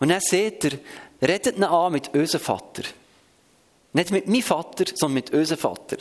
[0.00, 0.78] Und dann seht ihr,
[1.22, 2.82] redet ihn an mit unserem Vater.
[3.92, 5.96] Nicht mit meinem Vater, sondern mit unserem Vater.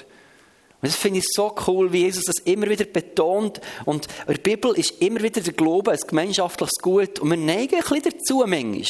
[0.81, 3.61] Und das finde ich so cool, wie Jesus das immer wieder betont.
[3.85, 7.19] Und in der Bibel ist immer wieder der Glaube ein gemeinschaftliches Gut.
[7.19, 8.83] Und wir neigen ein bisschen dazu, manchmal,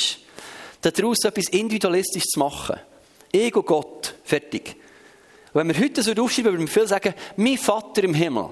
[0.81, 2.77] daraus etwas Individualistisches zu machen.
[3.31, 4.15] Und Gott.
[4.23, 4.75] Fertig.
[5.53, 8.49] Und wenn wir heute so aufschreiben, würden wir viel sagen, mein Vater im Himmel.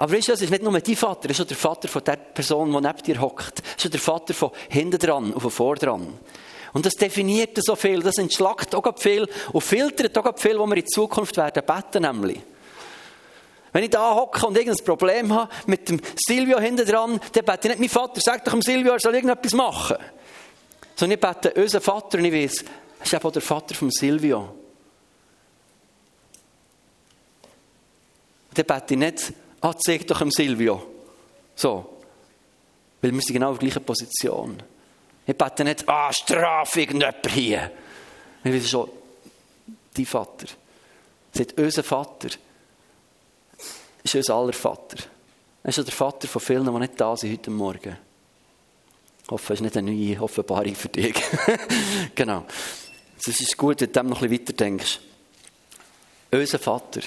[0.00, 2.02] Aber weißt du, es ist nicht nur dein Vater, es ist auch der Vater von
[2.02, 3.60] der Person, die neben dir hockt.
[3.76, 6.18] Es ist auch der Vater von hinten dran und von vor dran.
[6.72, 10.78] Und das definiert so viel, das entschlackt auch viel und filtert auch viel, wo wir
[10.78, 12.40] in Zukunft werden beten nämlich.
[13.74, 17.68] Wenn ich da hocke und irgendein Problem habe mit dem Silvio hinten dran, dann bete
[17.68, 19.98] ich nicht, mein Vater, sag doch dem Silvio, er soll irgendetwas machen.
[20.96, 22.64] Sondern ich bete unseren Vater und ich weiß,
[23.00, 24.54] er ist eben auch der Vater von Silvio.
[28.48, 30.82] Und dann bete ich nicht, ah, zeig doch dem Silvio.
[31.54, 31.98] So.
[33.00, 34.62] Weil wir sind genau in der gleichen Position.
[35.26, 37.70] Ich bete nicht, ah, strafe irgendjemand hier.
[38.44, 38.90] Ich weiß schon,
[39.94, 40.46] dein Vater.
[41.32, 42.28] Sagt, unser Vater
[44.02, 44.98] ist unser aller Vater.
[45.62, 47.96] Er ist der Vater von vielen, die nicht da sind heute Morgen.
[49.22, 51.14] Ich hoffe, es ist nicht eine neue Offenbarung für dich.
[52.14, 52.46] genau.
[53.18, 55.00] Es ist gut, wenn du dem noch ein bisschen weiter denkst.
[56.32, 57.02] Unser Vater.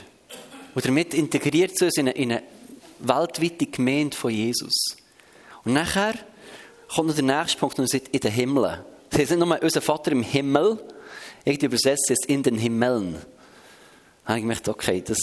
[0.76, 2.44] Und damit integriert es uns in eine, in eine
[3.00, 4.98] weltweite Gemeinde von Jesus.
[5.64, 6.16] Und nachher
[6.94, 8.80] kommt noch der nächste Punkt und er sagt, in den Himmeln.
[9.10, 10.80] Das heißt nicht nur unser Vater im Himmel,
[11.46, 13.16] irgendwie übersetzt es in den Himmeln.
[14.26, 15.18] Da habe ich gedacht, okay, das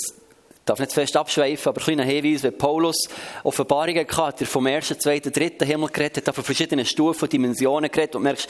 [0.65, 3.09] darf nicht fest abschweifen, aber ein kleiner Hinweis, wenn Paulus
[3.43, 8.17] Offenbarungen hatte, er vom ersten, zweiten, dritten Himmel geredet hat, von verschiedenen Stufen, Dimensionen geredet
[8.17, 8.49] und merkst,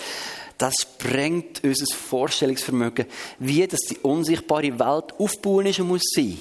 [0.58, 3.06] das sprengt unser Vorstellungsvermögen,
[3.38, 6.38] wie das die unsichtbare Welt aufbauen ist und muss sein.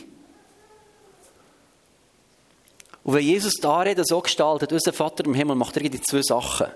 [3.10, 6.68] Und wenn Jesus da Rede so gestaltet, unser Vater im Himmel macht die zwei Sachen.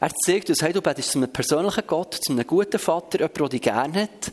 [0.00, 3.38] Er zeigt uns, hey, du betest zu einem persönlichen Gott, zu einem guten Vater, jemand,
[3.38, 4.32] der dich gerne hat.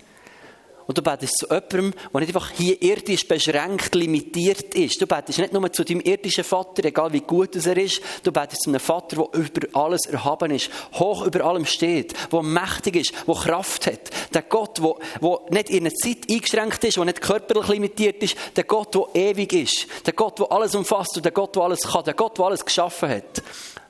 [0.88, 5.02] Und du betest zu jemandem, der nicht einfach hier irdisch beschränkt, limitiert ist.
[5.02, 8.02] Du betest nicht nur zu deinem irdischen Vater, egal wie gut er ist.
[8.24, 12.44] Du betest zu einem Vater, der über alles erhaben ist, hoch über allem steht, der
[12.44, 14.12] mächtig ist, der Kraft hat.
[14.34, 18.38] Der Gott, der, nicht in einer Zeit eingeschränkt ist, der nicht körperlich limitiert ist.
[18.56, 19.88] Der Gott, der ewig ist.
[20.06, 22.04] Der Gott, der alles umfasst und der Gott, der alles kann.
[22.04, 23.42] Der Gott, der alles geschaffen hat.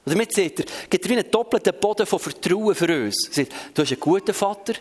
[0.06, 3.32] Und damit seht ihr, gibt wie einen doppelten Boden von Vertrauen für uns.
[3.74, 4.76] Du hast einen guten Vater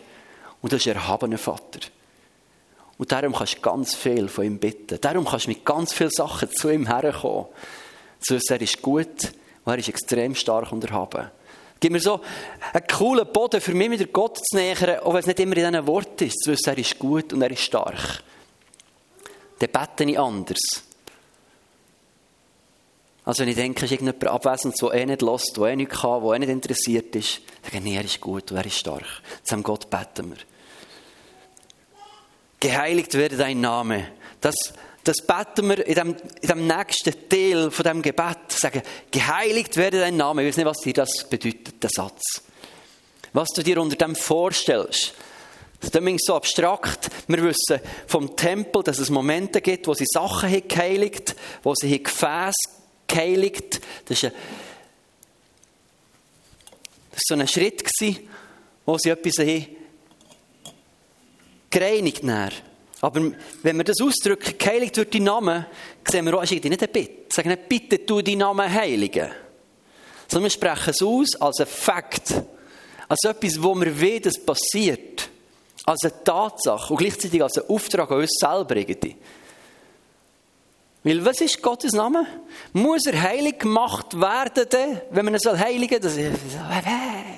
[0.61, 1.79] und du hast einen erhabenen Vater.
[2.97, 4.99] Und darum kannst du ganz viel von ihm bitten.
[5.01, 7.47] Darum kannst du mit ganz vielen Sachen zu ihm herkommen.
[8.21, 9.33] Zu uns, er ist gut
[9.65, 11.29] und er ist extrem stark und erhaben.
[11.79, 12.21] Gib mir so
[12.73, 15.71] einen coolen Boden für mich, wieder Gott zu nähern, auch wenn es nicht immer in
[15.71, 16.39] diesen Worten ist.
[16.39, 18.23] Zu wissen, er ist gut und er ist stark.
[19.59, 20.61] Dann bete ich anders.
[23.25, 25.91] Also wenn ich denke, es ist irgendjemand abwesend, der eh nicht lässt, der eh nicht
[25.91, 28.65] kann, der eh nicht interessiert ist, dann sage ich, nee, er ist gut und er
[28.65, 29.21] ist stark.
[29.43, 30.37] Zu Gott beten wir
[32.65, 34.07] geheiligt werde dein Name.
[34.41, 34.55] Das,
[35.03, 38.37] das beten wir in dem, in dem nächsten Teil von dem Gebet.
[38.49, 38.81] Sagen,
[39.11, 40.41] geheiligt werde dein Name.
[40.41, 42.41] Ich weiß nicht, was dir das bedeutet, der Satz.
[43.33, 45.13] Was du dir unter dem vorstellst.
[45.79, 47.09] Das ist so abstrakt.
[47.27, 52.01] Wir wissen vom Tempel, dass es Momente gibt, wo sie Sachen haben geheiligt, wo sie
[52.01, 52.53] Gefäße
[53.05, 53.79] geheiligt.
[54.07, 54.31] Das war
[57.15, 57.83] so ein Schritt,
[58.87, 59.67] wo sie etwas haben
[61.75, 62.51] gereinigt näher.
[63.01, 63.21] Aber
[63.61, 65.67] wenn wir das ausdrücken, geheiligt wird dein Name,
[66.09, 67.11] sehen wir auch, ist nicht ein Bitte.
[67.29, 69.29] Sagen nicht, bitte tu deinen Namen heiligen.
[70.27, 72.33] Sondern wir sprechen es aus als ein Fakt.
[73.07, 75.29] Als etwas, wo wir wissen, dass passiert.
[75.85, 79.15] Als eine Tatsache und gleichzeitig als ein Auftrag an uns selber irgendwie.
[81.03, 82.25] Weil was ist Gottes Name?
[82.73, 86.31] Muss er heilig gemacht werden, wenn man ihn heiligen soll?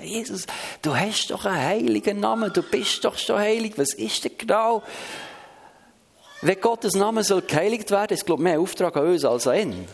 [0.08, 0.46] Jesus,
[0.82, 3.74] du hast doch einen heiligen Namen, du bist doch schon heilig.
[3.78, 4.84] Was ist denn genau?
[6.42, 9.58] Wenn Gottes Name soll geheiligt werden, ist glaube ich mehr Auftrag an uns als an
[9.58, 9.88] ihn.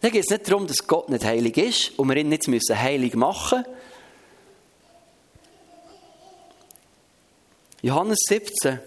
[0.00, 2.80] Dann geht es nicht darum, dass Gott nicht heilig ist und wir ihn nicht müssen
[2.80, 3.64] heilig machen
[7.82, 8.78] Johannes 17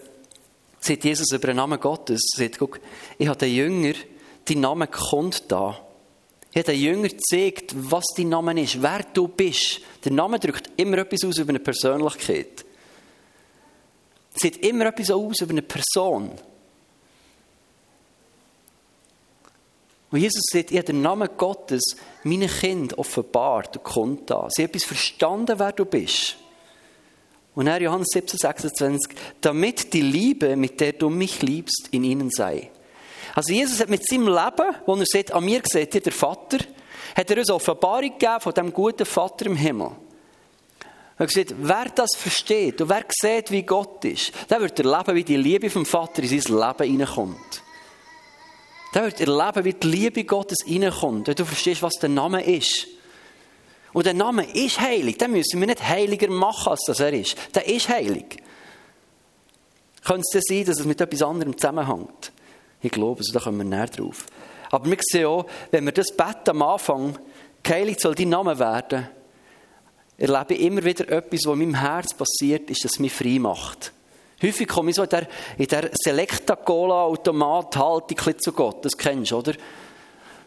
[0.79, 2.79] sagt Jesus über den Namen Gottes, sagt, guck,
[3.17, 3.93] ich habe den Jünger,
[4.45, 5.79] dein Name kommt da.
[6.55, 9.81] Habe den Jünger gezeigt, was dein Name ist, wer du bist.
[10.05, 12.63] Der Name drückt immer etwas aus über eine Persönlichkeit.
[14.35, 16.31] Sieht immer etwas aus über eine Person.
[20.11, 24.47] Und Jesus sagt, ich habe den Namen Gottes meinen Kind offenbart und kommt da.
[24.51, 26.35] Sie haben etwas verstanden, wer du bist.
[27.55, 32.29] Und er Johannes 17, 26, damit die Liebe, mit der du mich liebst, in ihnen
[32.29, 32.69] sei.
[33.35, 36.59] Also Jesus hat mit seinem Leben, wo er sagt, an mir seht ihr der Vater,
[37.15, 39.91] hat er uns Offenbarung gegeben von dem guten Vater im Himmel.
[41.17, 45.23] Er gesagt, wer das versteht und wer sieht, wie Gott ist, der wird erleben, wie
[45.23, 47.63] die Liebe vom Vater in sein Leben hineinkommt.
[48.93, 52.87] Der wird erleben, wie die Liebe Gottes hineinkommt, wenn du verstehst, was der Name ist.
[53.93, 55.17] Und der Name ist heilig.
[55.17, 57.37] Den müssen wir nicht heiliger machen, als das er ist.
[57.55, 58.37] Der ist heilig.
[60.03, 62.32] Könnte es sein, dass es mit etwas anderem zusammenhängt?
[62.83, 64.27] Ich glaube, also da kommen wir näher drauf.
[64.69, 67.17] Aber wir sehen auch, wenn wir das beten am Anfang,
[67.63, 69.07] geheiligt soll dein Name werden,
[70.17, 73.93] erlebe ich immer wieder etwas, was in meinem Herz passiert ist, das mich frei macht.
[74.41, 75.27] Häufig komme ich so in der,
[75.57, 78.83] der Selecta-Cola-Automat-Haltung zu Gott.
[78.83, 79.53] Das kennst du, oder?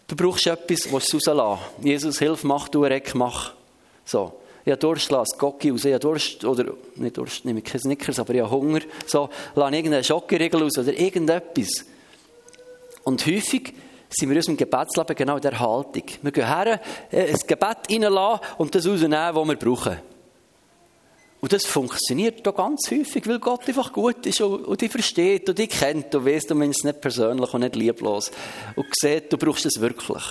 [0.06, 3.54] Du brauchst etwas, was du rauslassen Jesus, hilf, mach, du Reck, mach.
[4.04, 4.40] So.
[4.64, 5.84] Ich habe Durst, lass Gocki raus.
[5.84, 8.80] Ich habe Durst, oder, nicht Durst, nehme ich keine Snickers, aber ich habe Hunger.
[9.06, 11.84] So, lass irgendeinen Schokoriegel raus oder irgendetwas.
[13.06, 13.72] Und häufig
[14.10, 16.02] sind wir in unserem Gebetsleben genau in der Haltung.
[16.22, 16.80] Wir gehen her,
[17.12, 19.96] äh, ein Gebet reinlassen und das rausnehmen, was wir brauchen.
[21.40, 25.48] Und das funktioniert doch ganz häufig, weil Gott einfach gut ist und, und dich versteht
[25.48, 26.12] und dich kennt.
[26.12, 28.32] Du weißt, du meinst es nicht persönlich und nicht lieblos.
[28.74, 30.24] Und sieht, du brauchst es wirklich.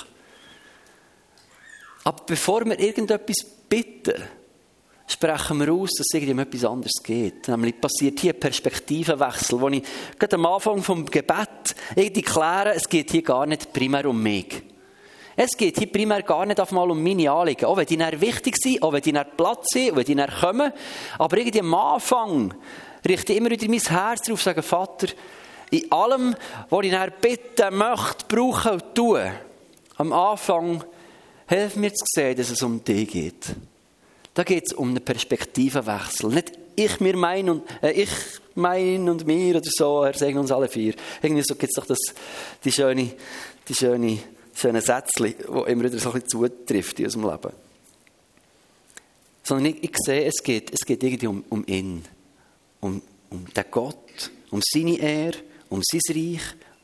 [2.04, 3.38] Aber bevor wir irgendetwas
[3.70, 4.22] bitten,
[5.08, 7.48] sprechen wir aus, dass es irgendwie um etwas anderes geht.
[7.48, 9.84] Nämlich passiert hier ein Perspektivenwechsel, wo ich
[10.18, 14.64] gerade am Anfang vom Gebet irgendwie kläre, es geht hier gar nicht primär um mich.
[15.38, 17.66] Es geht hier primär gar nicht einmal um meine Anliegen.
[17.66, 20.16] Auch wenn die dann wichtig sind, auch wenn die dann Platz sind, auch wenn die
[20.16, 20.72] dann kommen.
[21.20, 22.54] Aber irgendwie am Anfang
[23.08, 25.08] richte ich immer wieder mein Herz darauf und sage, Vater,
[25.72, 26.36] in allem,
[26.70, 29.32] was ich dann bitten möchte, brauchen und tun,
[29.98, 30.84] am Anfang
[31.48, 33.56] hilf mir zu sehen, dass es um dich geht.
[34.36, 36.30] Da geht es um einen Perspektivenwechsel.
[36.30, 38.10] Nicht ich mir mein und äh, ich
[38.54, 40.94] mein und mir oder so, er sagt uns alle vier.
[41.22, 41.98] Irgendwie so gibt es doch das,
[42.64, 43.14] die schöne,
[43.68, 44.20] die schöne
[44.56, 47.54] schöne Sätzchen, die immer wieder so ein bisschen zutrifft in unserem Leben.
[49.44, 52.04] Sondern ich, ich sehe, es geht, es geht irgendwie um, um ihn.
[52.80, 55.38] Um, um den Gott, um seine Ehre,
[55.70, 56.42] um sein Reich,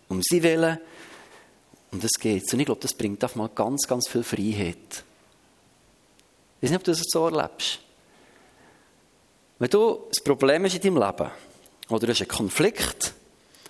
[0.09, 0.77] um sein Willen.
[1.91, 5.03] Um das geht Und ich glaube, das bringt auf mal ganz, ganz viel Freiheit.
[6.61, 7.79] Ich weiß nicht, ob du das so erlebst.
[9.57, 11.31] Wenn du ein Problem hast in deinem Leben,
[11.89, 13.15] oder du hast einen Konflikt,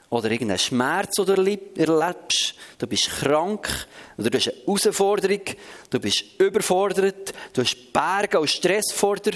[0.09, 5.41] oder irgendeinen Schmerz, den du erlebst, du bist krank, oder du hast eine Herausforderung,
[5.89, 9.35] du bist überfordert, du hast Berge und Stress vor dir,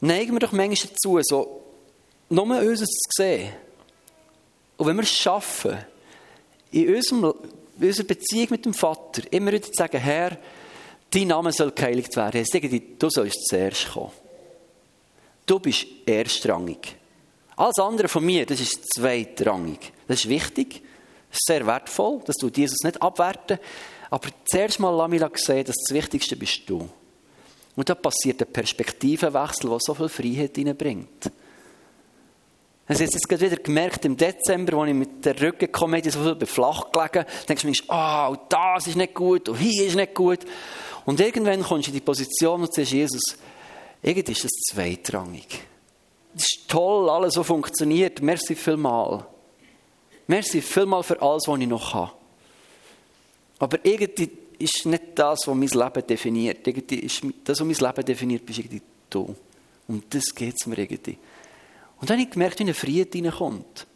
[0.00, 1.62] neigen wir doch manchmal dazu, so
[2.28, 2.86] nur uns zu
[3.16, 3.52] sehen.
[4.76, 5.76] Und wenn wir es schaffen,
[6.70, 7.34] in, unserem,
[7.80, 10.38] in unserer Beziehung mit dem Vater immer wieder zu sagen, Herr,
[11.10, 12.44] dein Name soll geheiligt werden,
[12.98, 14.12] du sollst zuerst kommen.
[15.46, 16.96] Du bist erstrangig.
[17.56, 19.92] Alles andere von mir, das ist zweitrangig.
[20.08, 20.82] Das ist wichtig,
[21.30, 23.58] sehr wertvoll, das tut Jesus nicht abwerten.
[24.10, 26.88] Aber zuerst mal lass mich sehen, dass das Wichtigste bist du.
[27.76, 31.26] Und da passiert ein Perspektivenwechsel, der so viel Freiheit hineinbringt.
[31.26, 31.32] Ich
[32.88, 36.92] habe jetzt gerade wieder gemerkt, im Dezember, als ich mit der Rückenkomödie so viel flach
[36.92, 40.40] gelegen denkst du mir, ah, oh, das ist nicht gut und hier ist nicht gut.
[41.04, 43.36] Und irgendwann kommst du in die Position und sagst, Jesus,
[44.02, 45.46] irgendwie ist das zweitrangig.
[46.36, 48.22] Es ist toll, alles so funktioniert.
[48.22, 49.26] Merci vielmal.
[50.26, 52.12] Merci vielmal für alles, was ich noch habe.
[53.58, 56.66] Aber irgendwie ist nicht das, was mein Leben definiert.
[56.66, 59.34] Irgendwie ist das, was mein Leben definiert, bist irgendwie du.
[59.88, 61.18] Um das geht es mir irgendwie.
[62.00, 63.86] Und dann habe ich gemerkt, wie eine Friede reinkommt.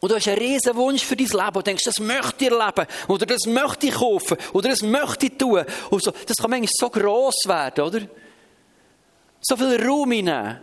[0.00, 2.86] Und du hast einen riesen Wunsch für dein Leben und denkst, das möchte ich erleben,
[3.08, 5.64] oder das möchte ich kaufen, oder das möchte ich tun.
[5.90, 8.00] Und so, das kann manchmal so gross werden, oder?
[9.40, 10.62] So viel Raum hinein.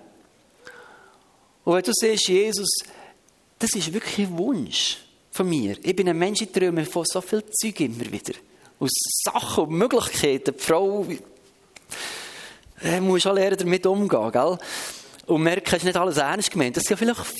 [1.66, 2.70] Und wenn du siehst, Jesus,
[3.60, 4.98] das ist wirklich ein Wunsch
[5.32, 5.78] von mir.
[5.84, 8.34] Ich bin ein Mensch, ich träume von so viel Zeug immer wieder.
[8.80, 8.92] Aus
[9.24, 10.54] Sachen und Möglichkeiten.
[10.56, 11.06] Die Frau
[12.82, 14.58] äh, muss auch lernen, damit umgehen, gell?
[15.28, 16.78] Und merken, es ist nicht alles ernst gemeint.
[16.78, 17.34] Das sind ja vielleicht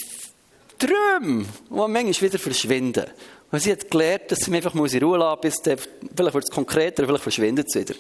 [0.80, 3.06] Träume, die manchmal wieder verschwinden.
[3.52, 5.80] Und sie hat gelernt, dass sie mich einfach in Ruhe lassen muss,
[6.16, 7.96] vielleicht wird es konkreter, vielleicht verschwindet es wieder.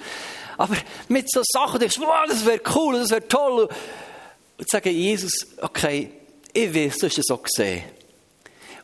[0.58, 0.76] Aber
[1.08, 3.70] mit so Sachen denkst du, wow, das wäre cool, das wäre toll
[4.58, 6.10] und sagen, Jesus, okay,
[6.52, 7.84] ich weiß, du hast es so gesehen.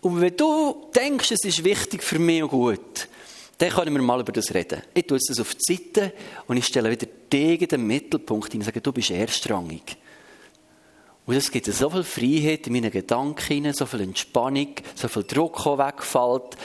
[0.01, 3.07] Und wenn du denkst, es ist wichtig für mich und gut,
[3.57, 4.81] dann können wir mal über das reden.
[4.93, 6.13] Ich tue das auf die Seite
[6.47, 9.97] und ich stelle wieder in den Mittelpunkt und sage, du bist erstrangig.
[11.25, 15.63] Und es gibt so viel Freiheit in meinen Gedanken, so viel Entspannung, so viel Druck,
[15.63, 16.57] der wegfällt.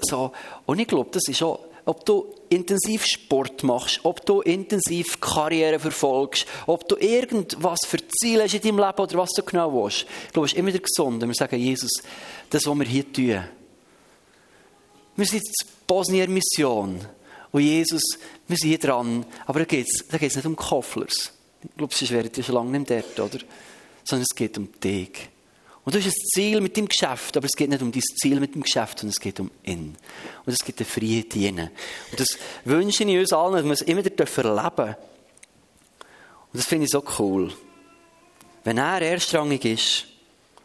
[0.00, 0.32] So.
[0.66, 5.78] Und ich glaube, das ist auch ob du intensiv Sport machst, ob du intensiv Karriere
[5.78, 10.06] verfolgst, ob du irgendwas für Ziele hast in deinem Leben oder was du genau willst.
[10.26, 11.90] Ich glaube, es ist immer wieder gesund, wenn wir sagen, Jesus,
[12.50, 13.44] das, was wir hier tun.
[15.16, 17.00] Wir sind jetzt Bosnier Mission.
[17.50, 18.02] Und Jesus,
[18.48, 19.26] wir sind hier dran.
[19.46, 21.32] Aber da geht es nicht um Kofflers.
[21.62, 23.44] Ich glaube, wäre ihr schon lange nicht dort, oder?
[24.04, 25.28] Sondern es geht um dich.
[25.84, 28.38] Und du hast ein Ziel mit dem Geschäft, aber es geht nicht um dein Ziel
[28.38, 29.96] mit dem Geschäft, sondern es geht um ihn.
[30.46, 31.70] Und es gibt eine freie Dienen.
[32.10, 34.94] Und das wünsche ich uns allen, dass wir es immer wieder erleben dürfen.
[36.52, 37.52] Und das finde ich so cool.
[38.62, 40.06] Wenn er erstrangig ist,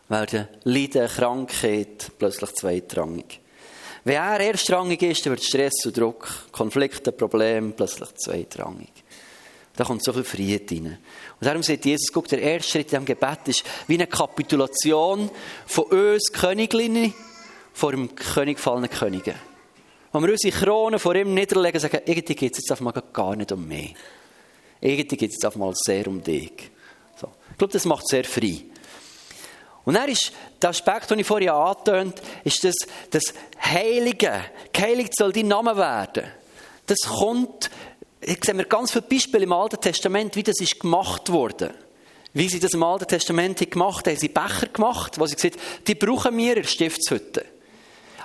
[0.08, 3.40] werden Leiden, Krankheit plötzlich zweitrangig.
[4.04, 8.92] Wenn er erstrangig ist, dann wird Stress und Druck, Konflikte, Probleme plötzlich zweitrangig.
[9.78, 10.98] Da kommt so viel Frieden rein.
[11.40, 15.30] Und darum sagt Jesus, guck, der erste Schritt im Gebet ist wie eine Kapitulation
[15.68, 17.14] von uns Königlinnen
[17.74, 19.36] vor dem König gefallenen Königen.
[20.12, 22.92] Wo wir unsere Kronen vor ihm niederlegen und sagen, irgendwie geht es jetzt auf mal
[23.14, 23.94] gar nicht um mich.
[24.82, 26.72] Irgendwie geht es jetzt auf mal sehr um dich.
[27.16, 27.30] So.
[27.52, 28.64] Ich glaube, das macht sehr frei.
[29.86, 32.76] Und dann ist der Aspekt, den ich vorhin angetönt ist das,
[33.12, 33.32] das
[33.64, 34.44] Heilige.
[34.74, 36.24] Geheiligt soll dein Name werden.
[36.88, 37.70] Das kommt,
[38.28, 41.74] ich sehe mir ganz viele Beispiele im Alten Testament, wie das ist gemacht wurde.
[42.34, 44.18] Wie sie das im Alten Testament gemacht haben.
[44.18, 47.46] Sie Becher gemacht, wo sie gesagt haben, die brauchen wir in der Stiftshütte.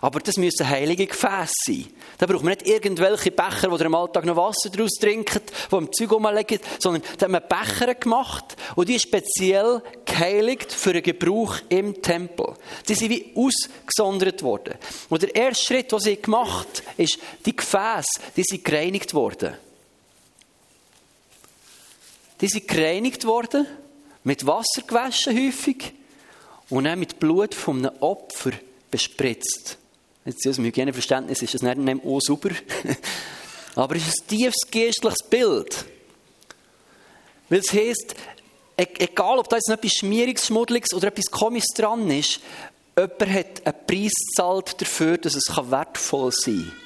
[0.00, 1.86] Aber das müssen heilige Gefäße sein.
[2.18, 5.40] Da braucht man nicht irgendwelche Becher, wo ihr am Alltag noch Wasser daraus trinkt,
[5.70, 10.92] wo im Zeug rumlegt, sondern da haben wir Becher gemacht und die speziell geheiligt für
[10.92, 12.54] den Gebrauch im Tempel.
[12.88, 14.74] Die sind wie ausgesondert worden.
[15.08, 19.56] Und der erste Schritt, den sie gemacht haben, ist, die Gefäße, die sind gereinigt worden.
[22.42, 23.66] Die sind gereinigt worden,
[24.24, 25.92] mit Wasser gewaschen häufig
[26.68, 28.50] und dann mit Blut von einem Opfer
[28.90, 29.78] bespritzt.
[30.24, 32.50] Jetzt aus dem Hygieneverständnis ist das nicht, auch sauber.
[33.76, 35.84] Aber es ist ein tiefes geistliches Bild.
[37.48, 38.14] Weil es heisst,
[38.76, 42.40] e-, egal ob da jetzt noch etwas Schmieriges, Schmuddeliges oder etwas Komisches dran ist,
[42.96, 46.81] jemand hat einen Preis gezahlt dafür, dass es wertvoll sein kann.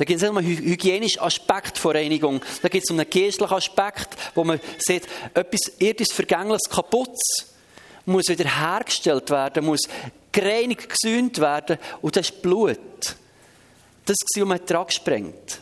[0.00, 2.40] Da gibt es einen hygienischen Aspekt von Reinigung.
[2.62, 7.52] Da gibt es einen geistlichen Aspekt, wo man sieht, etwas irdisches, vergängliches, kaputtes
[8.06, 9.82] muss wieder hergestellt werden, muss
[10.32, 11.76] gereinigt, gesühnt werden.
[12.00, 12.78] Und das ist Blut.
[14.06, 15.60] Das war, was man dran gesprengt.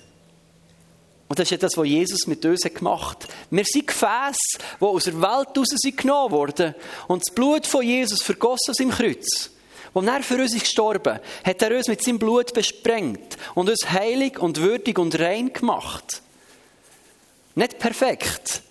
[1.27, 3.35] Und das ist ja das, was Jesus mit uns gemacht hat.
[3.51, 6.77] Wir sind Gefäße, die aus der Welt raus sind genommen wurden.
[7.09, 9.51] Und das Blut von Jesus vergossen aus im Kreuz.
[9.99, 13.91] Als er für uns ist gestorben, hat er uns mit seinem Blut besprengt und uns
[13.91, 16.23] heilig und würdig und rein gemacht.
[17.55, 18.63] Nicht perfekt.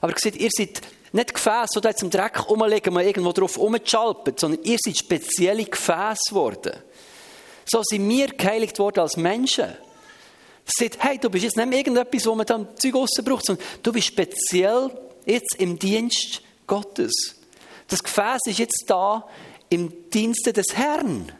[0.00, 0.82] Aber gesagt, ihr seid
[1.12, 5.64] nicht Gefäße, die jetzt im Dreck rumliegen, man irgendwo drauf rumschalpert, sondern ihr seid spezielle
[5.64, 6.72] Gefäße geworden.
[7.64, 9.72] So sind wir geheiligt worden als Menschen.
[10.64, 12.94] Sagt, hey, du bist jetzt nicht irgendetwas, wo man dann Zeug
[13.24, 14.90] braucht, sondern du bist speziell
[15.26, 17.36] jetzt im Dienst Gottes.
[17.88, 19.28] Das Gefäß ist jetzt da
[19.72, 21.32] im Dienste des Herrn.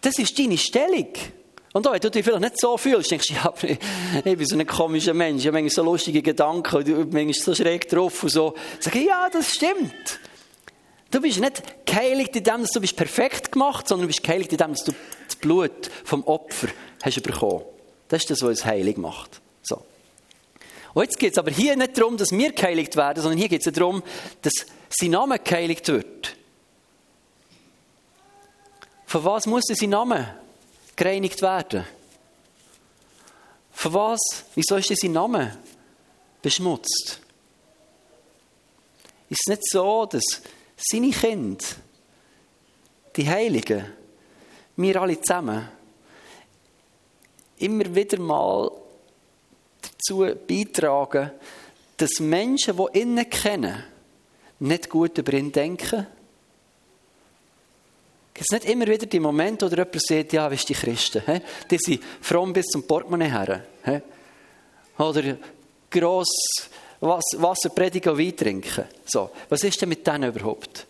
[0.00, 1.08] Das ist deine Stellung.
[1.72, 3.52] Und wenn du dich vielleicht nicht so fühlst, denkst du, ja,
[4.24, 7.54] ich bin so ein komischer Mensch, ich habe manchmal so lustige Gedanken, und manchmal so
[7.54, 8.54] schräg drauf und so.
[8.78, 10.20] Sag ich, ja, das stimmt.
[11.10, 14.52] Du bist nicht geheiligt in dem, dass du bist perfekt gemacht, sondern du bist geheiligt
[14.52, 14.92] in dem, dass du
[15.26, 16.68] das Blut vom Opfer
[17.02, 17.62] hast bekommen.
[18.08, 19.40] Das ist das, was uns heilig macht.
[19.62, 19.82] So.
[20.92, 23.66] Und jetzt geht es aber hier nicht darum, dass wir geheiligt werden, sondern hier geht
[23.66, 24.02] es darum,
[24.42, 24.66] dass
[24.98, 26.36] sein Name geheiligt wird.
[29.06, 30.36] Von was muss sein Name
[30.96, 31.84] gereinigt werden.
[33.72, 34.20] Für was?
[34.54, 35.56] Wieso ist sein Name
[36.40, 37.20] beschmutzt?
[39.28, 40.22] Ist es nicht so, dass
[40.76, 41.64] seine Kinder,
[43.16, 43.92] die Heiligen,
[44.76, 45.68] wir alle zusammen,
[47.58, 48.70] immer wieder mal
[49.80, 51.30] dazu beitragen,
[51.96, 53.84] dass Menschen, die ihn kennen,
[54.60, 56.06] nicht gut über ihn denken,
[58.34, 61.22] Gibt es nicht immer wieder die Momente, wo jemand sagt, ja, wie die Christen?
[61.24, 61.40] He?
[61.70, 63.64] Die sind fromm bis zum Portemonnaie her.
[63.84, 64.00] He?
[65.00, 65.36] Oder
[65.88, 66.68] gross
[67.00, 68.84] Wasser predigen und Wein trinken.
[69.06, 70.84] So, was ist denn mit denen überhaupt?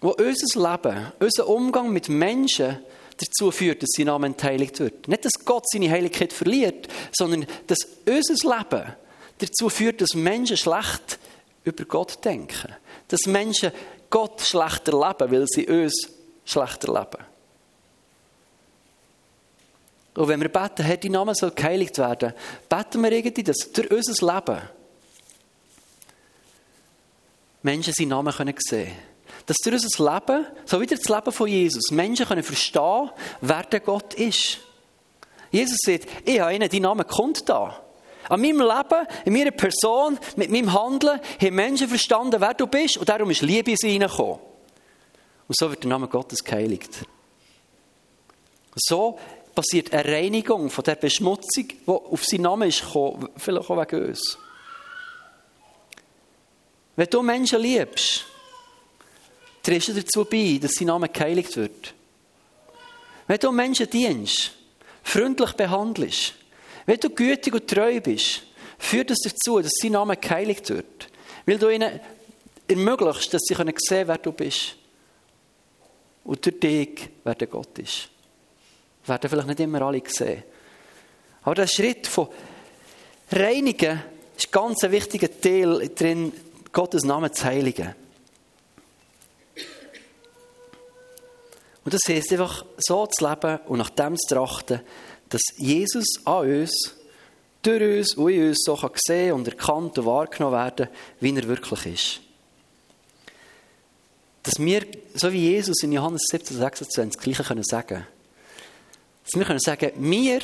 [0.00, 2.78] Wo unser Leben, unser Umgang mit Menschen
[3.18, 5.08] dazu führt, dass sein Name entheiligt wird.
[5.08, 8.92] Nicht, dass Gott seine Heiligkeit verliert, sondern dass unser Leben
[9.38, 11.18] dazu führt, dass Menschen schlecht
[11.64, 12.74] über Gott denken.
[13.08, 13.72] Dass Menschen
[14.10, 16.08] Gott schlecht erleben, weil sie uns
[16.44, 17.24] schlechter leben.
[20.14, 22.34] Und wenn wir beten, Herr, dein Name soll geheiligt werden,
[22.68, 24.60] beten wir irgendwie, dass durch unser Leben
[27.62, 28.92] Menschen seinen Namen sehen können.
[29.46, 33.80] Dass durch unser Leben, so wie das Leben von Jesus, Menschen können verstehen, wer der
[33.80, 34.58] Gott ist.
[35.50, 37.82] Jesus sagt, ich habe ihnen, dein Name kommt da.
[38.28, 42.96] An meinem Leben, in meiner Person, mit meinem Handeln, haben Menschen verstanden, wer du bist
[42.96, 44.38] und darum ist Liebe in sie hineingekommen.
[45.48, 47.04] Und so wird der Name Gottes geheiligt.
[48.74, 49.18] So
[49.54, 54.08] passiert eine Reinigung von der Beschmutzung, die auf seinen Namen ist gekommen, vielleicht auch wegen
[54.08, 54.38] uns.
[56.96, 58.24] Wenn du Menschen liebst,
[59.62, 61.94] trägst du dazu bei, dass sein Name geheiligt wird.
[63.26, 64.52] Wenn du Menschen dienst,
[65.02, 66.34] freundlich behandelst,
[66.86, 68.42] wenn du gütig und treu bist,
[68.78, 71.08] führt es dazu, dass sein Name geheiligt wird.
[71.46, 72.00] Weil du ihnen
[72.68, 74.76] ermöglichst, dass sie sehen können, wer du bist.
[76.24, 78.08] Und durch dich, wer der Gott ist.
[79.06, 80.44] Werden vielleicht nicht immer alle sehen.
[81.42, 82.28] Aber der Schritt von
[83.30, 84.02] Reinigen
[84.36, 86.32] ist ein ganz wichtiger Teil drin,
[86.72, 87.94] Gottes Namen zu heiligen.
[91.84, 94.80] Und das heisst einfach, so zu leben und nach dem zu trachten,
[95.32, 96.94] dass Jesus an uns,
[97.62, 100.88] durch uns und in uns so gesehen und erkannt und wahrgenommen werden
[101.20, 102.20] wie er wirklich ist.
[104.42, 104.84] Dass wir,
[105.14, 108.06] so wie Jesus in Johannes 17, 26, das Gleiche können sagen
[109.24, 110.40] Dass wir können sagen, wir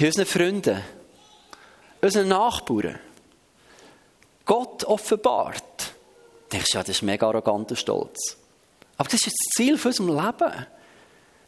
[0.00, 0.80] unseren Freunden,
[2.00, 2.98] unseren Nachbarn,
[4.46, 5.92] Gott offenbart.
[6.48, 8.38] Du denkst, ja, das ist mega arrogant und stolz.
[8.96, 10.66] Aber das ist das Ziel für unser Leben.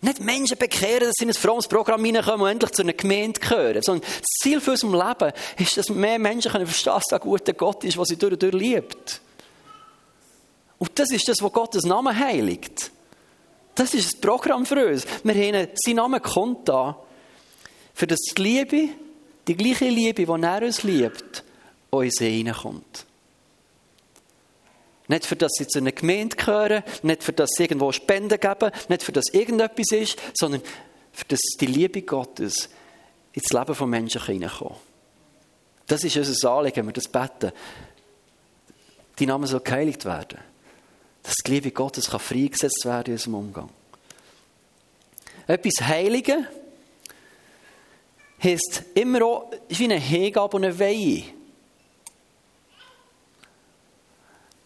[0.05, 3.41] Nicht Menschen bekehren, dass sie in ein frommes Programm hineinkommen und endlich zu einer Gemeinde
[3.41, 3.83] gehören.
[3.83, 7.55] Sondern das Ziel für unser Leben ist, dass mehr Menschen können verstehen, dass ein guter
[7.55, 9.23] Gott ist, was sie durch und durch liebt.
[10.77, 12.91] Und das ist das, was Gottes Namen heiligt.
[13.75, 15.07] Das ist das Programm für uns.
[15.23, 16.99] Wir haben seinen Namen kommt da,
[17.95, 18.89] für das die Liebe,
[19.49, 21.45] die gleiche Liebe, die er uns liebt,
[21.89, 23.07] uns hineinkommt.
[25.07, 28.71] Nicht für das sie zu einer Gemeinde gehören, nicht für das sie irgendwo Spenden geben,
[28.89, 30.63] nicht für das irgendetwas ist, sondern
[31.13, 32.71] für das die Liebe Gottes
[33.33, 34.77] ins Leben von Menschen hineinkommt.
[35.87, 37.53] Das ist unser Anliegen, wenn wir das beten.
[39.19, 40.39] Die Namen soll geheiligt werden.
[41.23, 43.71] Dass die Liebe Gottes kann freigesetzt werden in unserem Umgang.
[45.47, 46.47] Etwas Heiligen
[48.43, 51.25] heisst immer auch, ist wie eine Hingabe und eine Weihe.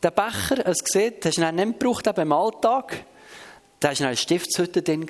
[0.02, 3.04] Der Becher, als seht, hast du nicht gebraucht im Alltag.
[3.82, 5.08] Der war in einer Stiftshütte drin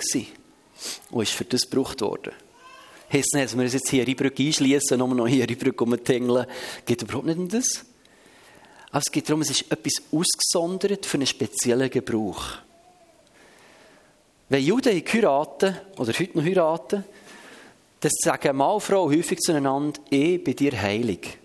[1.10, 2.32] und ist für das gebraucht worden.
[3.12, 5.80] Heißt nicht, dass wir uns jetzt hier in Riebrück einschließen, nur noch hier in Riebrück
[5.80, 6.46] rumtingeln.
[6.84, 7.84] Geht überhaupt nicht um das.
[8.90, 12.58] Aber es geht darum, es ist etwas ausgesondert für einen speziellen Gebrauch.
[14.48, 17.04] Wenn Juden heiraten, oder heute noch heiraten,
[18.00, 21.37] dann sagen Mann und Frau häufig zueinander, ich bin dir heilig.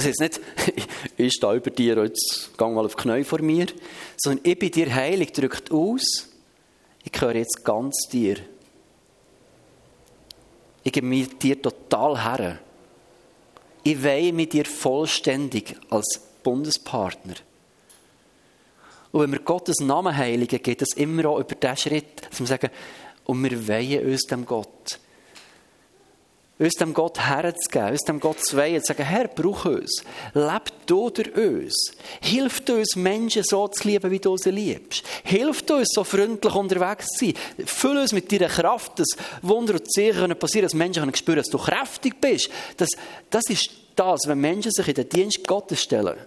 [0.00, 0.40] Das heißt nicht,
[1.18, 3.66] ich stehe über dir, jetzt gang mal auf die Knie vor mir,
[4.16, 6.28] sondern ich bin dir heilig, drückt aus,
[7.04, 8.36] ich gehöre jetzt ganz dir.
[10.82, 12.58] Ich gebe mir dir total her.
[13.82, 17.34] Ich weihe mit dir vollständig als Bundespartner.
[19.12, 22.46] Und wenn wir Gottes Namen heiligen, geht es immer auch über diesen Schritt, dass wir
[22.46, 22.70] sagen,
[23.24, 24.98] und wir weihen uns dem Gott
[26.60, 30.04] uns dem Gott herzugeben, uns dem Gott zu weihen, zu sagen, Herr, brauch uns.
[30.34, 31.92] Leb du durch uns.
[32.20, 35.02] Hilf uns, Menschen so zu lieben, wie du sie liebst.
[35.24, 37.34] Hilf uns, so freundlich unterwegs zu sein.
[37.64, 39.08] Füll uns mit deiner Kraft, dass
[39.40, 42.50] Wunder und Zeichen passieren dass Menschen können spüren, dass du kräftig bist.
[42.76, 42.90] Das,
[43.30, 46.18] das ist das, wenn Menschen sich in den Dienst Gottes stellen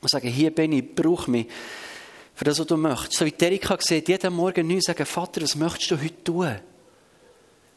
[0.00, 1.46] und sagen, hier bin ich, brauch mich
[2.34, 3.12] für das, was du möchtest.
[3.12, 6.56] So wie Erika sieht, jeden Morgen neu sagen, Vater, was möchtest du heute tun?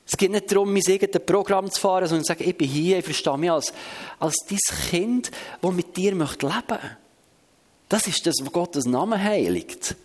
[0.06, 3.00] Es geht nicht darum, mein eigenes Programm zu fahren, sondern zu sagen, ich bin hier,
[3.00, 3.74] ich verstehe mich als,
[4.20, 4.58] als dein
[4.90, 6.80] Kind, das mit dir möchte leben
[7.88, 9.96] Das ist das, was Gottes Namen heiligt.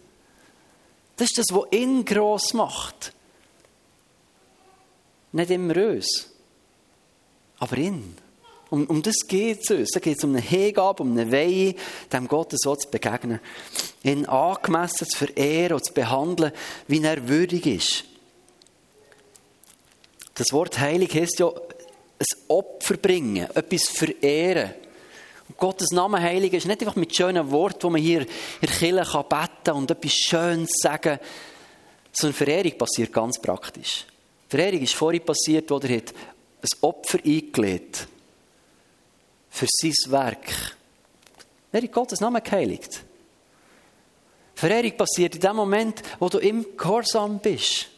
[1.17, 3.13] Das ist das, was ihn gross macht.
[5.33, 6.31] Nicht immer uns,
[7.59, 8.17] aber ihn.
[8.71, 9.91] Um, um das geht es uns.
[9.91, 11.75] Da geht es um eine Hingabe, um eine Weihe,
[12.13, 13.41] dem Gott so zu begegnen.
[14.03, 16.53] Ihn angemessen zu verehren und zu behandeln,
[16.87, 18.05] wie er würdig ist.
[20.39, 24.73] Das Wort heilig heißt ja ein Opfer bringen, etwas verehren.
[25.49, 28.29] Und Gottes Name heilig ist nicht einfach mit schönen Worten, wo man hier in
[28.63, 31.19] der Kirche beten kann und etwas Schönes sagen,
[32.13, 34.07] sondern Verehrung passiert ganz praktisch.
[34.49, 36.03] Verehrung ist vorhin passiert, wo er ein
[36.83, 38.07] Opfer eingelegt
[39.51, 40.77] für sein Werk.
[41.73, 43.03] Er hat Gottes Namen geheiligt.
[44.55, 47.89] Verehrung passiert in dem Moment, wo du im Gehorsam bist.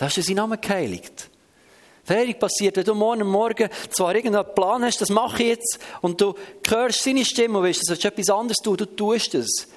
[0.00, 1.28] Da hast du seinen Namen geheiligt.
[2.04, 6.18] Verehrung passiert, wenn du morgen Morgen zwar irgendeinen Plan hast, das mache ich jetzt, und
[6.18, 6.34] du
[6.66, 9.68] hörst seine Stimme und weißt, du sollst etwas anderes tun, du tust es,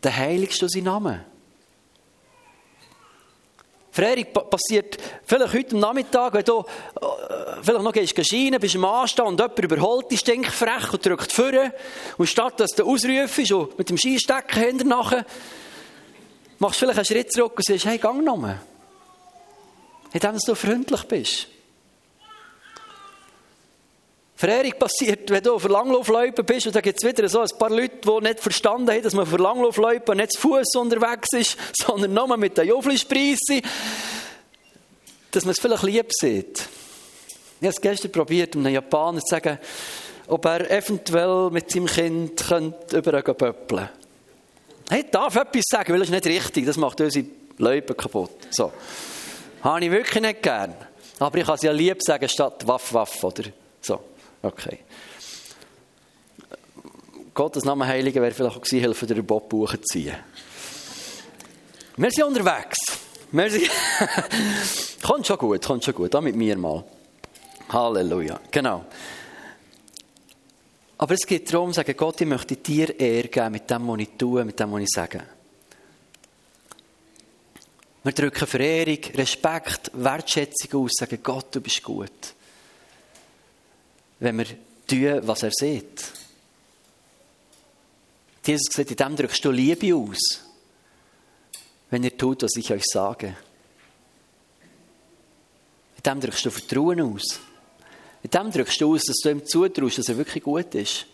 [0.00, 1.24] dann heiligst du seinen Namen.
[3.92, 6.64] Verehrung passiert vielleicht heute Nachmittag, wenn du
[7.00, 7.04] äh,
[7.62, 11.72] vielleicht noch gehst scheinen, bist am Anstehen und jemand überholt dich stinkfrech und drückt vorne
[12.18, 15.24] und statt dass du ausrufst und mit dem Skistecken hinter nachher,
[16.58, 18.60] machst du vielleicht einen Schritt zurück und sagst, hey, gang nochmal
[20.12, 21.46] indem du freundlich bist.
[24.40, 27.58] Verehrung passiert, wenn du auf der Langlaufloipe bist und da gibt es wieder so ein
[27.58, 31.28] paar Leute, die nicht verstanden haben, dass man auf der Langlaufloipe nicht zu Fuß unterwegs
[31.34, 33.60] ist, sondern nur mit der Joflispreisse,
[35.30, 36.68] dass man es vielleicht lieb sieht.
[37.60, 39.58] Ich habe es gestern probiert, um einem Japaner zu sagen,
[40.26, 43.90] ob er eventuell mit seinem Kind könnte über pöppeln
[44.88, 47.26] Hey, darf etwas sagen, weil ist nicht richtig, das macht unsere
[47.58, 48.30] Leute kaputt.
[48.50, 48.72] So.
[49.62, 50.74] Habe ich wirklich nicht gern.
[51.18, 53.44] Aber ich kann es ja lieb sagen, statt Waff, Waff, oder
[53.80, 54.00] so.
[54.42, 54.78] Okay.
[57.34, 60.16] Gottes Name Heilige wäre vielleicht auch gewesen, helfen, den Bob zu ziehen.
[61.96, 62.78] Wir sind unterwegs.
[63.32, 63.70] Wir sind
[65.02, 66.14] kommt schon gut, kommt schon gut.
[66.14, 66.84] Da mit mir mal.
[67.68, 68.40] Halleluja.
[68.50, 68.84] Genau.
[70.98, 74.08] Aber es geht darum, sagen, Gott, ich möchte dir Ehre geben mit dem, was ich
[74.18, 75.22] tue, mit dem, was ich sage.
[78.02, 82.34] Wir drücken Verehrung, Respekt, Wertschätzung aus, sagen, Gott, du bist gut
[84.20, 84.46] wenn wir
[84.86, 86.12] tun, was er sieht.
[88.46, 90.44] Jesus sagt, in dem drückst du Liebe aus,
[91.90, 93.36] wenn ihr tut, was ich euch sage.
[95.96, 97.40] In dem drückst du Vertrauen aus.
[98.22, 101.06] In dem drückst du aus, dass du ihm zutraust, dass er wirklich gut ist.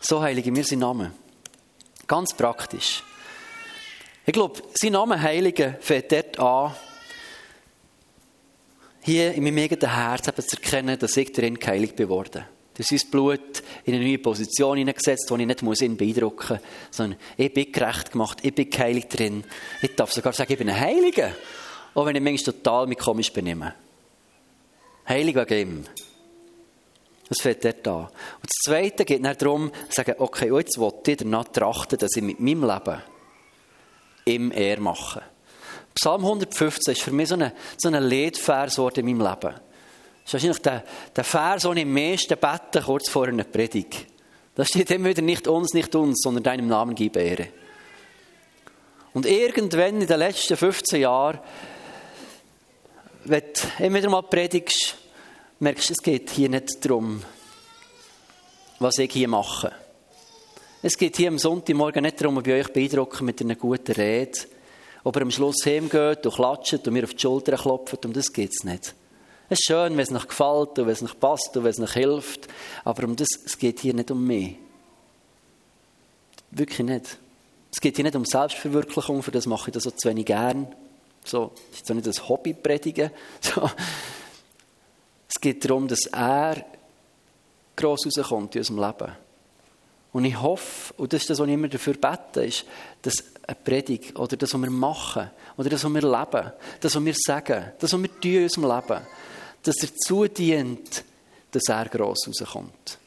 [0.00, 1.12] So heilige mir sein Name.
[2.06, 3.02] Ganz praktisch.
[4.26, 6.74] Ich glaube, sein Name Heilige fängt dort an,
[9.02, 12.44] hier in meinem eigenen Herz zu erkennen, dass ich darin geheiligt bin worden.
[12.72, 16.60] Dass sein Blut in eine neue Position hineingesetzt, wo ich nicht muss ihn beeindrucken muss,
[16.90, 19.44] sondern ich bin gerecht gemacht, ich bin geheiligt drin.
[19.82, 21.32] Ich darf sogar sagen, ich bin ein Heiliger.
[21.92, 23.74] Auch wenn ich manchmal total mich komisch benehme.
[25.06, 25.84] Heilig wegen ihm.
[27.28, 28.04] Das fällt dort an.
[28.04, 32.16] Und das Zweite geht dann darum, zu sagen, okay, jetzt will ich danach trachten, dass
[32.16, 33.02] ich mit meinem Leben
[34.24, 35.22] ihm Ehr mache.
[35.94, 39.54] Psalm 115 ist für mich so ein so eine Leadvers in meinem Leben.
[40.24, 40.84] Das ist wahrscheinlich der,
[41.14, 44.06] der Vers, den ich am meisten bete, kurz vor einer Predigt.
[44.54, 47.48] Da steht immer wieder nicht uns, nicht uns, sondern deinem Namen gib Ehre.
[49.12, 51.38] Und irgendwann in den letzten 15 Jahren,
[53.24, 54.96] wenn du immer wieder mal predigst,
[55.60, 57.22] merkst du, es geht hier nicht darum,
[58.78, 59.72] was ich hier mache.
[60.86, 64.38] Es geht hier am Sonntagmorgen nicht darum, ob ich euch beeindrucke mit einer guten Rede,
[65.02, 68.30] ob er am Schluss heimgeht und klatscht und mir auf die Schulter klopft, um das
[68.30, 68.94] geht es nicht.
[69.48, 71.78] Es ist schön, wenn es noch gefällt und wenn es noch passt und wenn es
[71.78, 72.48] noch hilft,
[72.84, 74.56] aber um das, es geht hier nicht um mich.
[76.50, 77.18] Wirklich nicht.
[77.72, 80.66] Es geht hier nicht um Selbstverwirklichung, für das mache ich das so zu wenig gern.
[81.24, 83.10] So, das ist doch nicht das Hobby predigen.
[83.40, 83.70] So.
[85.30, 86.62] Es geht darum, dass er
[87.74, 89.23] gross rauskommt in unserem Leben.
[90.14, 92.64] Und ich hoffe, und das ist das, was ich immer dafür bete, ist,
[93.02, 93.16] dass
[93.48, 97.14] eine Predigt oder das, was wir machen, oder das, was wir leben, das, was wir
[97.16, 99.06] sagen, das, was wir tun in unserem Leben,
[99.64, 101.04] dass er zudient,
[101.50, 102.98] dass er gross rauskommt.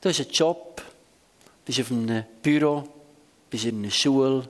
[0.00, 0.82] Du hast einen Job,
[1.66, 2.88] bist auf einem Büro,
[3.50, 4.48] bist in einer Schule,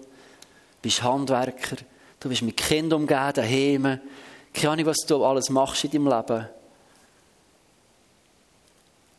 [0.81, 1.79] bist Handwerker,
[2.21, 4.01] du bist mit Kindern umgeben, daheim.
[4.55, 6.49] Keine Ahnung, was du alles machst in deinem Leben.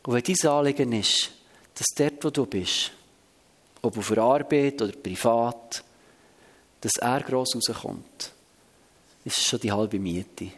[0.04, 1.32] Und wenn dein Anliegen ist,
[1.76, 2.92] dass dort, wo du bist,
[3.82, 5.84] ob auf der Arbeit oder privat,
[6.82, 8.34] dass er gross rauskommt,
[9.26, 10.52] ist schon die halbe Miete.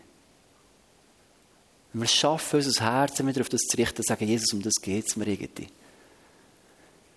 [1.93, 4.75] Wenn wir es schaffen, unser Herz wieder auf das zu richten, sagen, Jesus, um das
[4.81, 5.67] geht es mir irgendwie.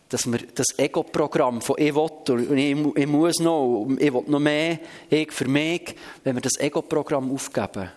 [0.08, 4.40] Dass wir das Ego-Programm von ich will und ich, ich muss noch, ich will noch
[4.40, 7.90] mehr, ich für mich, wenn wir das Ego-Programm aufgeben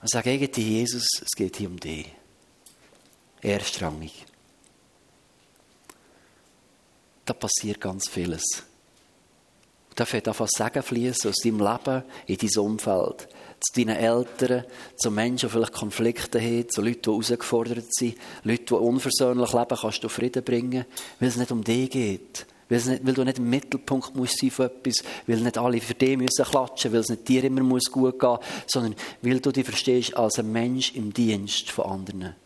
[0.00, 2.17] und sagen, irgendwie, Jesus, es geht hier um dich
[3.42, 4.24] erstrangig.
[7.24, 8.42] Da passiert ganz vieles.
[9.94, 13.28] Da fängt einfach Segen fließen aus deinem Leben, in dein Umfeld,
[13.60, 14.64] zu deinen Eltern,
[14.96, 19.76] zu Menschen, die vielleicht Konflikte haben, zu Leuten, die herausgefordert sind, Leute, die unversöhnlich leben,
[19.80, 20.84] kannst du Frieden bringen,
[21.18, 22.46] weil es nicht um dich geht.
[22.68, 25.94] Weil, nicht, weil, du nicht im Mittelpunkt musst sein von etwas, weil nicht alle für
[25.94, 29.64] dich müssen klatschen, weil es nicht dir immer muss gut gehen sondern weil du dich
[29.64, 32.36] verstehst als ein Mensch im Dienst von anderen.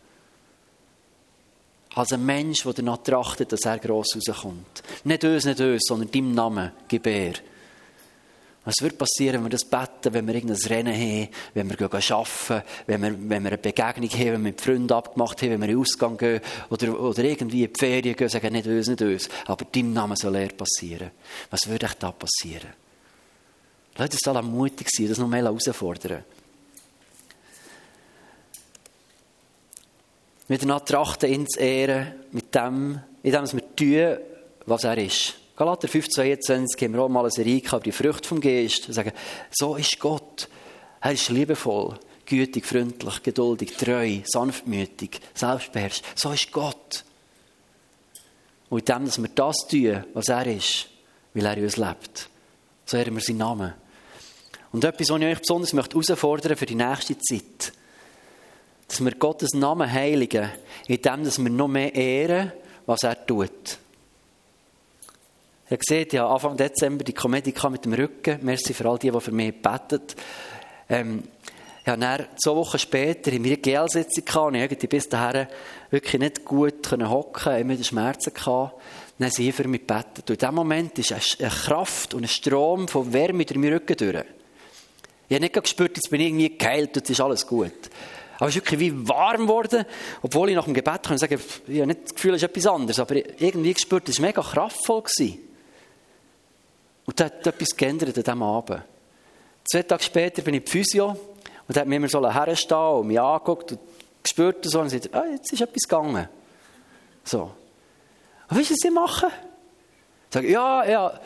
[1.95, 4.83] Als ein Mensch, der danach trachtet, dass er gross rauskommt.
[5.03, 7.33] Nicht uns, nicht uns, sondern deinem Namen, gib er.
[8.65, 12.63] Was wird passieren, wenn wir das beten, wenn wir irgendein Rennen haben, wenn wir arbeiten,
[12.87, 15.69] wenn wir, wenn wir eine Begegnung haben, wenn wir mit Freunden abgemacht haben, wenn wir
[15.69, 19.01] in den Ausgang gehen oder, oder irgendwie in die Ferien gehen, sagen nicht uns, nicht
[19.01, 21.11] uns, aber deinem Namen soll er passieren.
[21.49, 22.69] Was würde echt da passieren?
[23.97, 26.23] Leute, es soll mutig sein, das noch mehr herausfordern.
[30.47, 34.17] Danach trachten, ihn zu ehren, mit dem, in dem, was wir tun,
[34.65, 35.35] was er ist.
[35.55, 38.87] Galater 5, 22 haben wir auch mal eine Serie über die Früchte vom Geist.
[38.87, 39.11] Wir sagen,
[39.51, 40.49] so ist Gott.
[40.99, 46.03] Er ist liebevoll, gütig, freundlich, geduldig, treu, sanftmütig, selbstbeherrscht.
[46.15, 47.03] So ist Gott.
[48.69, 50.87] Und in dem, dass wir das tun, was er ist,
[51.33, 52.29] weil er in uns lebt,
[52.85, 53.73] so hören wir seinen Namen.
[54.71, 57.73] Und etwas, was ich euch besonders möchte herausfordern für die nächste Zeit,
[58.87, 60.49] dass wir Gottes Namen heiligen,
[60.87, 62.51] in dem, dass wir noch mehr ehren,
[62.85, 63.77] was er tut.
[65.69, 68.39] Ihr seht ja Anfang Dezember die Komödie mit dem Rücken.
[68.41, 70.01] Merci für all die, die für mich beten.
[70.89, 71.23] Ähm,
[71.85, 75.47] ja, dann, zwei Wochen später haben wir eine GL-Sitzung gehabt und ich bis dahin
[75.89, 78.79] wirklich nicht gut hocken, immer Schmerzen gehabt.
[79.17, 80.29] Dann haben sie für mich gebetet.
[80.29, 83.97] Und in diesem Moment ist eine Kraft und ein Strom von Wärme durch meinen Rücken
[83.97, 84.25] durch.
[85.27, 87.71] Ich habe nicht gespürt, jetzt bin ich irgendwie geheilt, jetzt ist alles gut.
[88.43, 89.85] Aber es ist wirklich wie warm geworden,
[90.21, 92.67] obwohl ich nach dem Gebet kann sagen, ich habe nicht das Gefühl, es ist etwas
[92.67, 95.01] anderes, aber irgendwie gespürt, es war mega kraftvoll.
[95.03, 95.39] Gewesen.
[97.05, 98.81] Und da hat etwas geändert an diesem Abend.
[99.63, 101.17] Zwei Tage später bin ich in Physio
[101.69, 103.79] und hat mir immer so herstehen und mich angeguckt und
[104.21, 106.27] gespürt und so und gesagt, ah, jetzt ist etwas gegangen.
[107.23, 107.49] So.
[108.49, 109.29] Und weißt du, was sie machen?
[110.27, 111.19] Ich sage, ja, ja,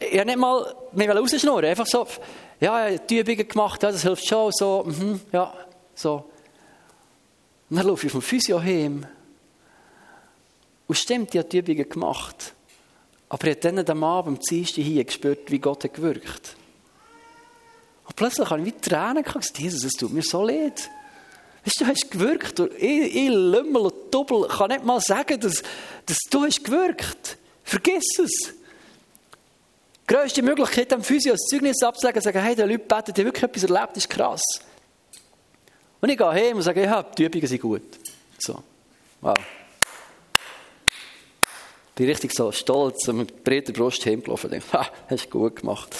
[0.00, 2.08] ich habe nicht mal mich rausschnurren, einfach so,
[2.58, 5.54] ja, ich habe die Übungen gemacht, ja, das hilft schon, so, mhm, ja,
[5.94, 6.24] so.
[7.68, 9.06] Und dann laufe ich vom Physio heim.
[10.86, 12.54] Und stimmt, ich habe die Übungen gemacht.
[13.28, 16.56] Aber ich habe dann am Abend, am Dienstag hier gespürt, wie Gott hat gewirkt.
[18.04, 20.88] Und plötzlich habe ich wie Tränen gesagt, Jesus, es tut mir so leid.
[21.64, 22.60] Weißt du, du hast gewirkt.
[22.78, 25.64] Ich, ich Lümmel und Doppel kann nicht mal sagen, dass,
[26.06, 27.36] dass du hast gewirkt.
[27.64, 28.54] Vergiss es.
[30.08, 33.42] Die grösste Möglichkeit, dem Physio das Zeugnis abzulegen, sagen, hey, die Leute beten, die wirklich
[33.42, 34.42] etwas erlebt, ist krass.
[36.00, 37.98] Und ich gehe heim und sage, ja, die Übungen sind gut.
[38.38, 38.62] So.
[39.20, 39.34] Wow.
[41.88, 45.30] Ich bin richtig so stolz und mit breiter Brust heimgelaufen und denke, ha, hast du
[45.30, 45.96] gut gemacht.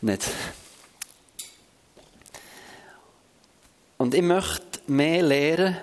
[0.00, 0.28] Nicht.
[3.98, 5.76] Und ich möchte mehr lernen,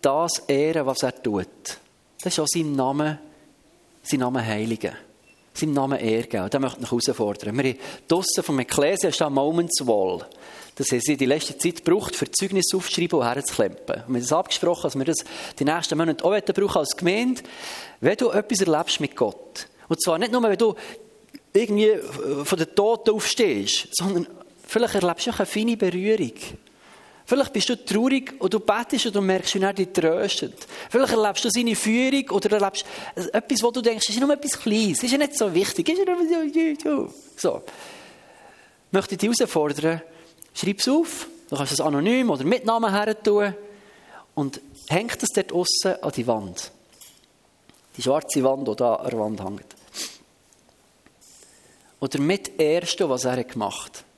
[0.00, 1.46] das ehren, was er tut.
[2.22, 3.18] Das ist auch sein Name,
[4.02, 4.96] sein Name heiligen.
[5.54, 6.48] Seinem Namen Ehre geben.
[6.50, 7.56] Das möchte ich herausfordern.
[7.56, 10.26] Wir haben draussen vom Ecclesia steht Moments Wall.
[10.76, 13.96] Das haben sie die letzte Zeit gebraucht, für Zeugnis aufzuschreiben und herzuklempen.
[13.96, 15.18] Und wir haben das abgesprochen, dass wir das
[15.58, 17.42] die nächsten Monate auch brauchen als Gemeinde,
[18.00, 19.66] wenn du etwas erlebst mit Gott.
[19.88, 20.74] Und zwar nicht nur, wenn du
[21.52, 21.92] irgendwie
[22.44, 24.26] von den Toten aufstehst, sondern
[24.66, 26.32] vielleicht erlebst du auch eine feine Berührung.
[27.32, 30.66] Vielleicht bist du traurig und du betest und du merkst, wie er dich tröstet.
[30.90, 32.84] Vielleicht erlebst du seine Führung oder erlebst
[33.16, 35.88] etwas, wo du denkst, das ist nur etwas Kleines, ist ja nicht so wichtig.
[35.88, 37.62] Ist ja nur so.
[37.66, 40.02] Ich möchte dich herausfordern,
[40.52, 43.54] schreib es auf, du kannst es anonym oder mit Namen her tun
[44.34, 46.70] und häng das dort außen an die Wand.
[47.96, 49.76] Die schwarze Wand, die da an der Wand hängt.
[51.98, 54.11] Oder mit Erste, was er gemacht hat.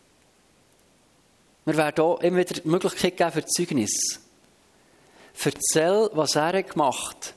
[1.65, 4.21] Wir werden hier immer wieder die Möglichkeit geben für Zeugnis.
[5.45, 7.35] Erzähl, was er gemacht hat.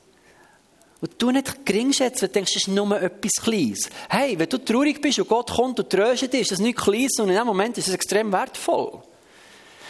[1.00, 3.90] Und du nicht gering schätzen, wenn du denkst, das ist nur etwas Kleines.
[4.10, 7.08] Hey, wenn du traurig bist und Gott kommt und tröstet dich, ist das nicht klein,
[7.10, 9.04] sondern in dem Moment ist es extrem wertvoll.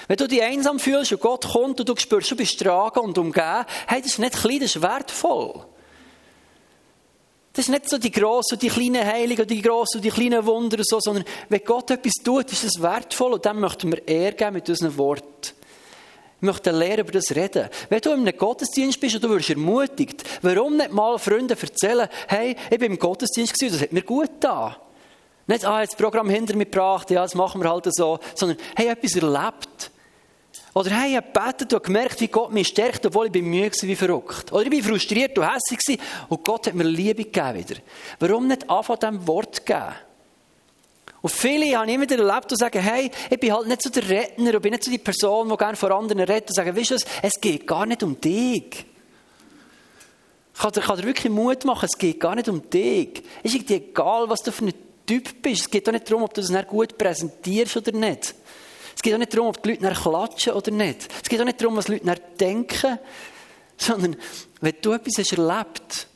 [0.07, 3.17] Wenn du dich einsam fühlst und Gott kommt und du spürst, du bist tragen und
[3.17, 5.65] umgeben, hey, das ist nicht klein, das ist wertvoll.
[7.57, 10.11] Das ist nicht so die grossen und die kleinen Heiligen und die grossen und die
[10.11, 13.91] kleinen Wunder und so, sondern wenn Gott etwas tut, ist es wertvoll und dann möchten
[13.91, 15.55] wir Ehre geben mit unseren Worten.
[16.39, 17.67] Wir möchten lernen, über das reden.
[17.89, 22.07] Wenn du in einem Gottesdienst bist und du wirst ermutigt, warum nicht mal Freunden erzählen,
[22.27, 24.75] hey, ich bin im Gottesdienst gewesen, das hat mir gut getan.
[25.47, 28.59] Nicht, ah, jetzt das Programm hinter mir gebracht, ja, das machen wir halt so, sondern,
[28.75, 29.66] hey, etwas erlebt.
[30.77, 33.75] Oder hey, ich habe gebetet und gemerkt, wie Gott mich stärkt, obwohl ich bin müde
[33.75, 34.53] war wie verrückt.
[34.53, 37.81] Oder ich war frustriert und hässlich und Gott hat mir Liebe gegeben wieder.
[38.19, 39.95] Warum nicht anfangen, diesem Wort geben?
[41.19, 43.89] Und viele habe ich immer wieder erlebt und sagen, hey, ich bin halt nicht so
[43.89, 46.77] der Redner und bin nicht so die Person, die gerne vor anderen redet und sagen,
[46.77, 48.85] weißt du was, es geht gar nicht um dich.
[50.53, 53.23] Ich kann dir, kann dir wirklich Mut machen, es geht gar nicht um dich.
[53.41, 54.73] Es ist egal, was du für ein
[55.07, 55.61] Typ bist.
[55.61, 58.35] Es geht auch nicht darum, ob du das gut präsentierst oder nicht.
[59.07, 61.07] Geht auch nicht darum, ob die Leute nach klatschen oder nicht.
[61.23, 62.99] Es geht auch nicht darum, was die Leute nach denken,
[63.77, 64.17] sondern
[64.59, 66.07] wenn du etwas hast erlebt,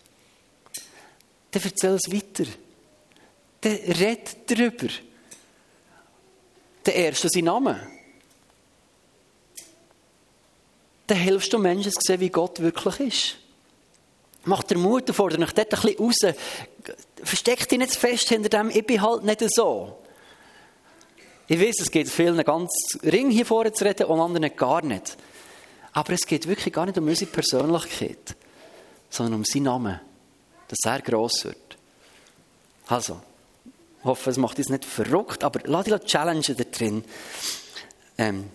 [1.52, 2.52] dann erzähl es weiter.
[3.62, 4.90] Dann red darüber.
[6.84, 7.80] Dann ehrst du seinen Namen.
[11.08, 13.38] Dann hilfst du Menschen zu sehen, wie Gott wirklich ist.
[14.44, 16.36] Mach dir Mut davor, dich dort ein bisschen raus.
[17.24, 19.98] Versteck dich nicht fest hinter dem, ich bin halt nicht so.
[21.52, 22.72] Ich weiß, es geht vielen ganz
[23.04, 25.18] ring hier vorne zu reden und anderen gar nicht.
[25.92, 28.38] Aber es geht wirklich gar nicht um unsere Persönlichkeit,
[29.10, 30.00] sondern um seinen Namen,
[30.70, 31.78] dass er gross wird.
[32.88, 33.20] Also,
[34.00, 37.04] ich hoffe, es macht uns nicht verrückt, aber lass dich challengen da drin.
[38.18, 38.46] Ähm,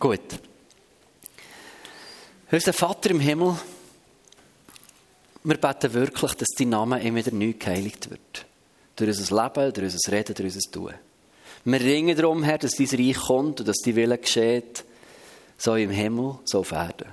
[0.00, 0.40] gut.
[2.50, 3.58] Unser Vater im Himmel,
[5.44, 8.46] wir beten wirklich, dass dein Name immer wieder neu geheiligt wird.
[8.96, 10.94] Durch unser Leben, durch unser Reden, durch unser Tun.
[11.64, 14.84] Wir ringen darum, Herr, dass dein Reich kommt und dass dein Wille geschieht,
[15.56, 17.08] so im Himmel, so auf Erden.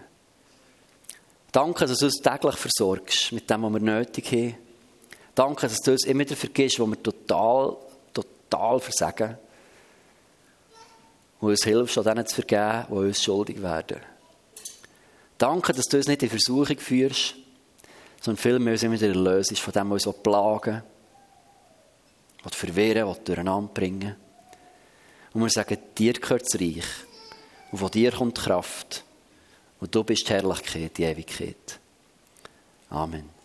[1.51, 4.55] Danke, dass du uns täglich versorgst mit dem, was wir nötig haben.
[5.35, 7.77] Danke, dass du uns immer wieder vergisst, wo wir total,
[8.13, 9.37] total versagen.
[11.39, 13.99] Und uns hilfst, an denen zu vergeben, die uns schuldig werden.
[15.37, 17.35] Danke, dass du uns nicht in Versuchung führst,
[18.19, 20.83] sondern vielmehr uns immer wieder erlöst von dem, was uns plagen,
[22.43, 24.15] was verwirren, was durcheinander bringen.
[25.33, 26.85] Und wir sagen, dir gehört das Reich.
[27.71, 29.03] Und von dir kommt Kraft.
[29.79, 31.79] Und du bist die Herrlichkeit, die Ewigkeit.
[32.89, 33.38] Amen.